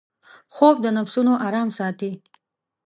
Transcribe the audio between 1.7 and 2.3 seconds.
ساتي